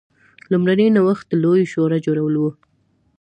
[0.51, 2.43] لومړنی نوښت د لویې شورا جوړول و.